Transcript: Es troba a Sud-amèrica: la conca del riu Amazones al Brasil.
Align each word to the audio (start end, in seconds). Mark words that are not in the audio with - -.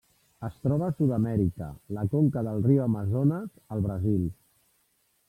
Es 0.45 0.55
troba 0.61 0.85
a 0.85 0.93
Sud-amèrica: 1.01 1.67
la 1.97 2.05
conca 2.15 2.43
del 2.49 2.65
riu 2.71 2.81
Amazones 2.87 3.63
al 3.77 3.85
Brasil. 3.89 4.25